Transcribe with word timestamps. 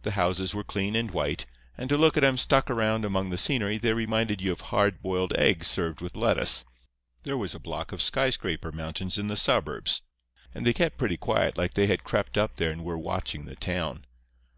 The 0.00 0.12
houses 0.12 0.54
were 0.54 0.64
clean 0.64 0.96
and 0.96 1.10
white; 1.10 1.44
and 1.76 1.90
to 1.90 1.98
look 1.98 2.16
at 2.16 2.24
'em 2.24 2.38
stuck 2.38 2.70
around 2.70 3.04
among 3.04 3.28
the 3.28 3.36
scenery 3.36 3.76
they 3.76 3.92
reminded 3.92 4.40
you 4.40 4.50
of 4.50 4.62
hard 4.72 5.02
boiled 5.02 5.34
eggs 5.36 5.66
served 5.66 6.00
with 6.00 6.16
lettuce. 6.16 6.64
There 7.24 7.36
was 7.36 7.54
a 7.54 7.58
block 7.60 7.92
of 7.92 8.00
skyscraper 8.00 8.72
mountains 8.72 9.18
in 9.18 9.28
the 9.28 9.36
suburbs; 9.36 10.00
and 10.54 10.64
they 10.64 10.72
kept 10.72 10.96
pretty 10.96 11.18
quiet, 11.18 11.58
like 11.58 11.74
they 11.74 11.86
had 11.86 12.02
crept 12.02 12.38
up 12.38 12.56
there 12.56 12.70
and 12.70 12.82
were 12.82 12.96
watching 12.96 13.44
the 13.44 13.56
town. 13.56 14.06